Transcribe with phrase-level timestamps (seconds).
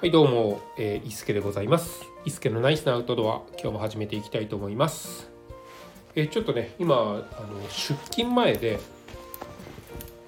[0.00, 2.04] はいどうも、えー、伊助でございます。
[2.24, 5.28] 伊助のナイスなアウトドア今日も始めていきたいと思います。
[6.14, 6.98] えー、ちょっとね今あ
[7.40, 8.78] の出勤前で、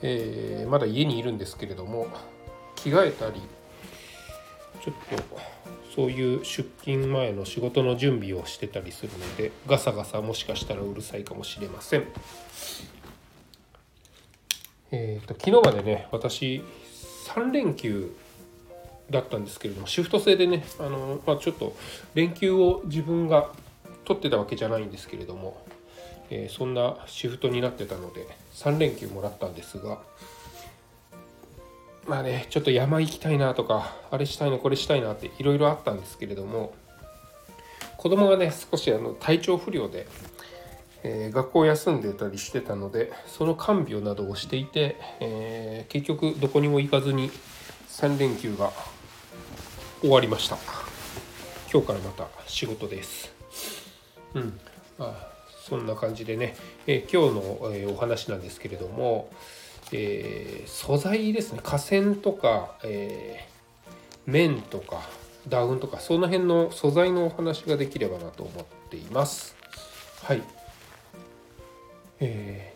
[0.00, 2.06] えー、まだ家にいるんですけれども
[2.76, 3.42] 着替えたり
[4.82, 5.38] ちょっと
[5.94, 12.04] そういう出勤前の仕事の準備をしてたりするのでガサガサもしかしたらうるさいかもしれません。
[14.92, 16.62] えー、と昨日までね私
[17.26, 18.10] 3連休
[19.10, 21.74] だったんですけれどもシフト制でねあの、まあ、ちょっと
[22.14, 23.50] 連休を自分が
[24.04, 25.62] 取ってたわけじゃないんですけれども、
[26.30, 29.98] えー、そんなシフトになってたので3連休もらったんですが
[32.06, 36.74] まあねちょっと山行きたいなとかあれしたいなこれしたいなっていろいろあったんですけれども
[37.98, 40.06] 子供がね少しあの体調不良で、
[41.02, 47.30] えー、学校休んでたりしてたのでその看病などをしていて、えー、結局どこにも行かずに
[47.90, 48.70] 3連休が
[50.00, 50.56] 終わりました。
[51.72, 53.32] 今日からまた仕事です。
[54.34, 54.60] うん。
[55.00, 55.28] あ
[55.68, 56.54] そんな感じでね、
[56.86, 59.28] えー、今日の、えー、お話なんですけれども、
[59.90, 61.60] えー、素材ですね。
[61.64, 63.48] 河川とか、え
[64.26, 65.02] 綿とか
[65.48, 69.56] ダウンとかその辺の素材のお話ができればなと思っています。
[70.22, 70.42] はい。
[72.20, 72.72] え、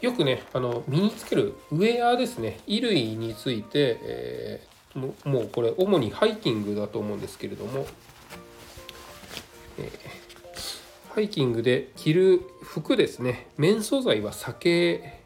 [0.00, 2.60] よくねあの身につけるウェアですね。
[2.64, 7.86] 衣類について、えももうこれ主にハイキングだと思うんですけれども、
[9.78, 13.48] えー、ハイキングで着る服ですね。
[13.56, 15.20] 綿素材は避け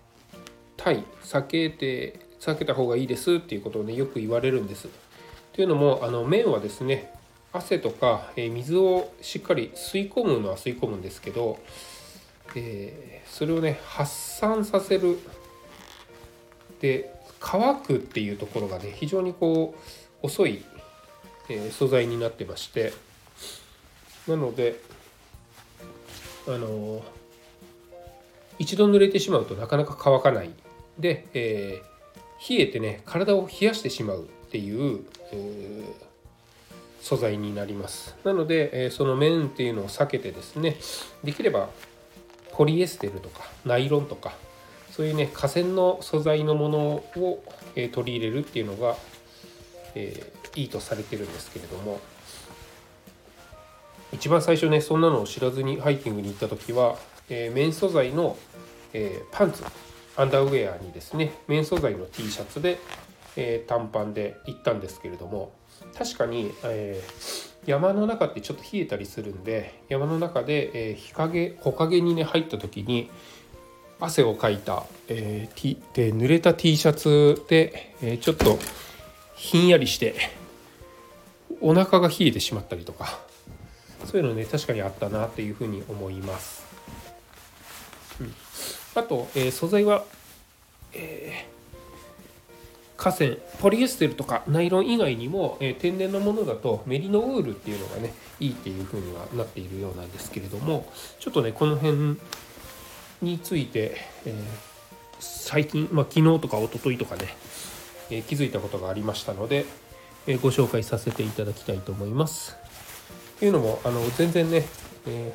[0.76, 1.04] たい。
[1.22, 4.88] 避けて避けた方がいいですっていうことをねよく言われるんです。
[5.52, 7.12] というのもあの綿はですね
[7.52, 11.58] 汗とか、え水をしっかり吸い込むのは吸い込むんですけど、
[12.54, 15.18] えー、それをね発散させる。
[16.80, 19.74] で乾くっていうところがね非常にこ
[20.22, 20.64] う遅い、
[21.48, 22.92] え、素材になってまして
[24.26, 24.80] なので
[26.46, 27.02] あのー、
[28.58, 30.50] 一度濡れてしまうとなかなか乾かない。
[30.98, 35.84] で、えー、冷えてね体を冷やしてしまうっていう、え
[37.02, 38.16] 素材になります。
[38.24, 40.76] なので、えその面っていうのを避けてですね
[41.22, 41.68] できれば
[42.52, 44.32] ポリエステルとかナイロンとか
[44.98, 46.78] そういうね河川の素材のもの
[47.22, 47.44] を、
[47.76, 48.96] え取り入れるっていうのが、
[49.94, 52.00] えー、いいとされてるんですけれども。
[54.10, 56.96] 一番最初ねそんなのを知らずにハイキングに行った時は、
[57.28, 58.36] えー、綿素材の、
[58.92, 59.62] えー、パンツ。
[60.16, 62.80] アンダーウェアにですね綿素材の T シャツで、
[63.36, 65.52] えー、短パンで行ったんですけれども。
[65.96, 73.08] 確かに、えー、山の中ってちょっと冷えたりするんで山の中で、えー、日陰木陰にね入った時に
[74.00, 78.58] 汗をかいた、えー、で濡れた T シャツで、えー、ちょっと
[79.34, 80.14] ひんやりして
[81.60, 83.18] お腹が冷えてしまったりとか
[84.04, 86.64] そういうのね確かにあったなっていうふうに思います。
[88.20, 88.34] うん、
[88.94, 90.04] あと、えー、素材は、
[90.92, 91.46] え、
[92.96, 93.30] 河川
[93.60, 102.18] ポリエステルとかナイロン以外にも、えー、天然のものだとメリノウールっていうのがねいいっていうふうにはなっているようなんですけれどもちょっとねこの辺
[103.22, 104.34] について、えー、
[105.18, 107.36] 最近、まあ、昨日とか一昨日とかね、
[108.10, 109.66] えー、気づいたことがありましたので、
[110.26, 112.56] えー、ご紹介させていただきたいと思います。
[113.38, 114.66] というのもあの全然ね、
[115.06, 115.32] え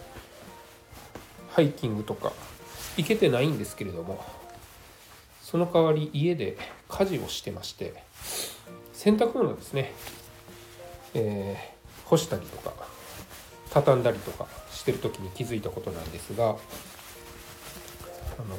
[1.52, 2.34] ハイキングとか
[2.98, 4.26] 行けてないんですけれども
[5.42, 6.58] その代わり家で
[6.90, 7.94] 家事をしてまして
[8.92, 9.94] 洗濯物ですね、
[11.14, 11.74] え
[12.06, 12.74] 干したりとか
[13.72, 16.56] 畳んだりとかしてる時に気づいたことなんですが
[18.40, 18.58] あの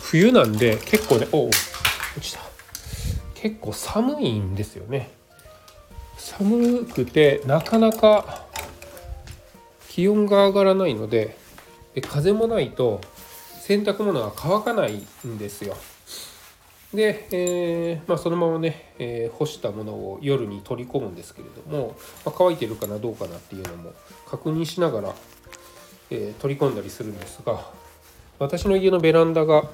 [0.00, 1.56] 冬なんで結構ねお落
[2.20, 2.40] ちた。
[3.34, 5.10] 結構寒いんですよね。
[6.16, 8.44] 寒くてなかなか
[9.88, 11.36] 気温が上がらないので
[12.08, 13.00] 風もないと
[13.60, 15.76] 洗濯物が乾かないんですよ。
[16.94, 23.92] で、えー、まあ、そのままね、えー、干したものを夜に取り込むんですけれども、まあ、乾いてるかなどうかなっていうのも
[24.26, 25.14] 確認しながら、
[26.10, 27.70] えー、取り込んだりするんですが
[28.38, 29.64] 私の家のベランダが、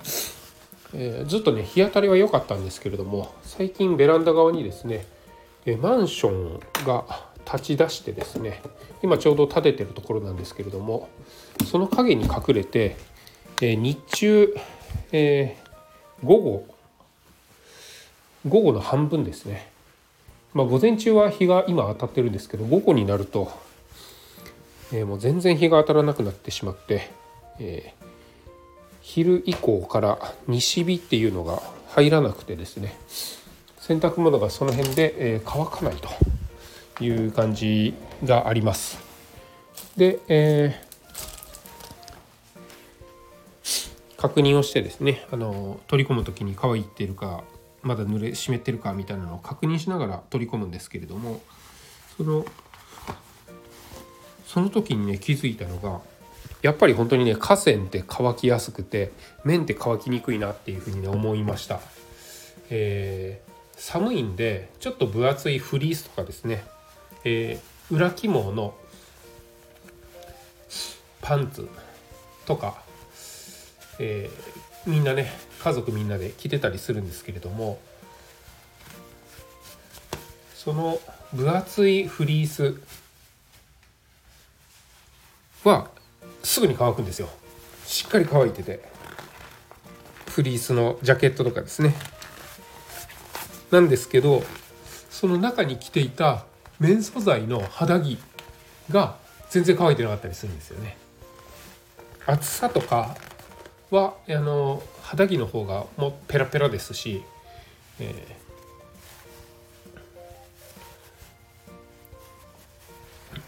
[0.94, 5.04] えずっとね日当たりは良かったんですけれども最近ベランダ側にですね、
[5.66, 7.04] えマンションが
[7.44, 8.62] 立ち出してですね
[9.02, 11.08] 今ちょうど建ててるところなんですけれども
[11.64, 12.96] その影に隠れて、
[13.60, 14.54] え日中、
[15.10, 15.56] え
[16.22, 16.66] 午後
[18.46, 19.70] 午後の半分ですね、
[20.52, 23.52] まあ、午前中は日が今当たってるんですけど午後になると、
[24.92, 27.08] えー、もう全然日が当たらなくなってしまって、
[27.60, 28.04] えー、
[29.00, 30.18] 昼以降から
[30.48, 32.96] 西日っていうのが入らなくてですね
[33.78, 35.96] 洗濯物がその辺で、えー、乾かない
[36.98, 38.98] という感じがあります。
[39.96, 47.44] で、えー、確認をしてですねあの取り込む時に乾いてるか
[47.82, 51.40] まだ濡れ湿ってるかみたいなのを確認しながら取り込むんですけれども
[52.17, 52.44] その
[54.46, 56.00] その時にね気づいたのが
[56.61, 59.12] やっぱり本当にね河川って乾きやすくて
[59.44, 61.81] 麺って乾きにくいなっていうふうにね思いました、
[62.70, 66.64] えー、寒いんでちょっと分厚いフリースとかですね、
[67.25, 68.75] えー、裏起毛の
[71.20, 71.69] パンツ
[72.46, 72.82] とか、
[73.99, 75.31] えー、みんなね
[75.62, 77.79] 家族みんなで着てたりするんですけれども
[80.55, 81.00] その
[81.32, 82.81] 分厚いフリース
[85.64, 85.88] は
[86.43, 87.29] すぐに乾くんですよ。
[87.87, 88.82] しっかり乾いてて
[90.29, 91.94] フリースのジャケットとかですね。
[93.70, 94.43] なんですけど
[95.11, 96.44] その中に着ていた
[96.81, 98.19] 綿素材の肌着
[98.90, 99.17] が
[99.50, 100.96] 全然乾いてなかったりするんですよね。
[102.26, 103.17] 厚さとか
[103.92, 107.22] はあの肌着の方がもうペラペラですし、
[108.00, 108.38] え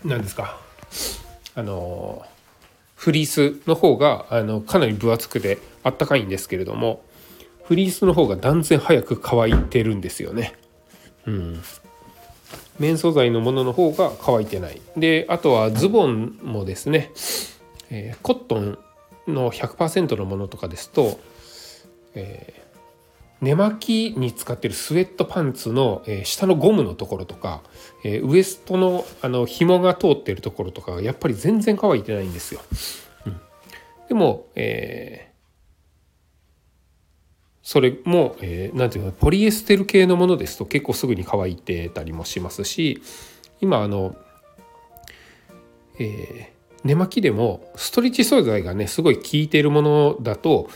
[0.04, 0.60] ー、なんですか
[1.54, 2.24] あの
[2.94, 7.02] フリースの方があのかなり分厚くてあったかいんですけれども
[7.64, 10.52] フリースの方が断然早く乾いてるんですよね。
[11.24, 11.62] うん、
[12.78, 14.82] 綿素材のものの方が乾いてない。
[14.98, 17.10] であとはズボンもですね、
[17.90, 18.78] えー、コットン
[19.26, 21.20] の100%のものとかですと、
[22.14, 22.62] え
[23.40, 27.62] 寝巻きに使ってるスウェットパンツの、え下のゴムのところとか、
[28.02, 32.60] えウエストのあの紐が通ってるところとかやっぱり全然乾いてないんですよ。
[33.26, 33.40] うん、
[34.08, 35.34] でも、えー、
[37.62, 43.02] それも、えー、ていうのポリエステル系のものですと結構すぐに乾いてたりもしますし
[43.60, 44.14] 今あの、
[45.98, 46.53] えー、
[46.84, 50.68] 寝巻きでもストレッチ素材がねすごい効いているものだと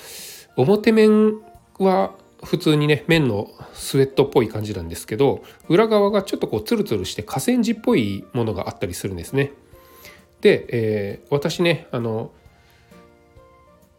[0.56, 1.34] 表面
[1.78, 2.12] は
[2.42, 9.52] 普通にね綿のスウェットっぽい感じなんですけど裏側がちょっとこうツルツルして河川地っぽいものがあったりするんですね。
[10.40, 12.30] で、えー、私ねあの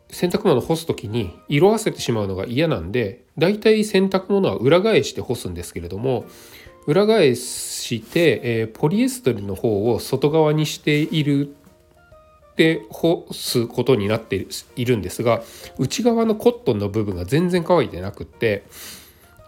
[0.10, 6.26] 洗濯物干す時に色あせてしまうのが嫌なんでだいたい洗濯物は裏返して干すんですけれども
[6.88, 11.56] 裏返して、えー、ポリエステルの方を外側にしている
[12.60, 14.46] で干すことになって
[14.76, 15.42] いるんですが
[15.78, 18.66] 内側のコットンの部分が全然乾いてなくって、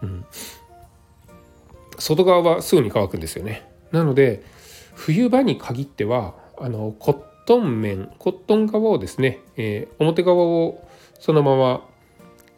[0.00, 0.24] うん、
[1.98, 3.68] 外側はすぐに乾くんですよね。
[3.90, 4.42] なので
[4.94, 10.88] 冬場に限ってはあのコットン面コットン側をですね、えー、表側を
[11.20, 11.84] そのまま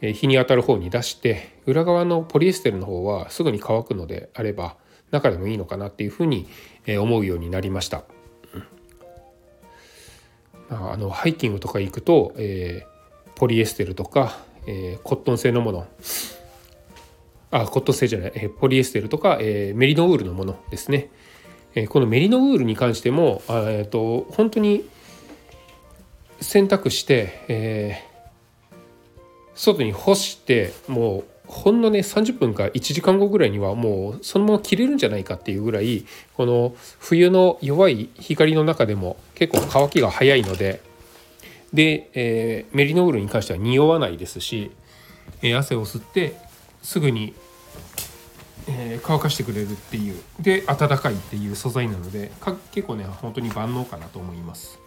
[0.00, 4.76] 日に当たる方に出して裏側のポリエステルの方はすぐに乾くのであれば
[5.10, 6.46] 中でもいいのかなっていうふうに
[6.86, 8.04] 思うようになりました。
[10.92, 15.86] あのハイキングとか行くと、えー、ポリエステルとか、えー、コットン製のもの。
[17.50, 21.10] あコットン製じゃない、え、ポリエステルとか、え、メリノウールのものですね、
[21.76, 24.84] え、このメリノウールに関してもえーと本当に
[26.40, 28.02] 洗濯して、え、
[29.54, 40.80] 外に干してもうほんのね30分か1時間後ぐらいにはもうそのまま切れるんじゃないかっていうぐらいこの冬の弱い光の中でも結構乾きが早いので
[41.72, 44.70] で、えー、メリノールに関しては匂わないですし、
[45.42, 46.36] えー、汗を吸って
[46.82, 47.34] すぐに、
[48.68, 52.30] えー、乾かしてくれるっていうで暖かいっていう素材なので
[52.72, 54.84] 結構ね本当に万能かなと思います。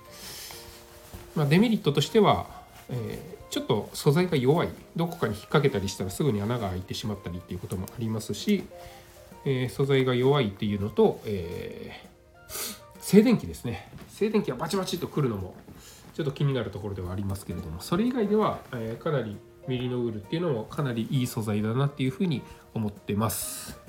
[1.38, 2.48] まあ、デメリットとしては、
[2.90, 4.70] えーちょっと素材が弱い。
[4.96, 8.66] どこかに引っ掛けたりしたらすぐに穴が開いてしまったりっていうこともありますし、
[9.46, 12.52] えー、素材が弱いっていうのと、えー、
[13.00, 13.90] 静電気ですね。
[14.10, 15.56] 静電気がバチバチとくるのも
[16.14, 22.42] ちょっと気になるところではありますけれどもそれ以外では、えー、かなりメリノウールっていうのもかなりいい素材だなっていうふうに
[22.74, 23.80] 思ってます。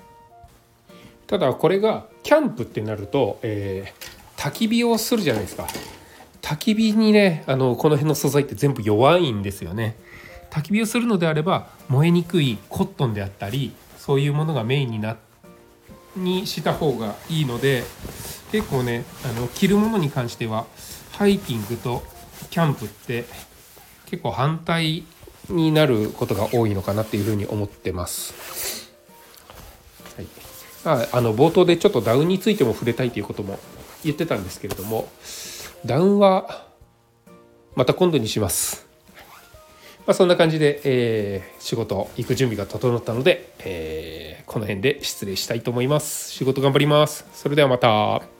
[1.26, 3.92] ただこれがキャンプってなると、え、
[4.36, 5.66] 焚き火をするじゃないですか。
[6.48, 9.98] 焚き火にねあのこの辺の素材って全部弱いんですよね
[10.50, 15.18] 焚き火をするのであれば燃えにくいコットンであったりそういうものがメインにな
[16.16, 17.82] にした方がいいので
[18.50, 20.64] 結構ねあの着るものに関しては
[21.12, 22.02] ハイキングと
[22.48, 23.26] キャンプって
[24.06, 25.04] 結構反対
[25.50, 28.90] になることが多いのかなっていうふうに思ってます。
[30.16, 30.26] はい、
[30.86, 33.58] ああの冒頭でちょっとダウンについても触れたいということも
[34.02, 35.10] 言ってたんですけれども
[35.84, 36.66] ダウンは
[37.74, 38.86] また今度にします。
[40.06, 46.30] まあ、そんな感じで、えー仕事行く準備が整ったので、えーこの辺で失礼したいと思います。
[46.30, 47.26] 仕事頑張ります。
[47.34, 48.37] それではまた。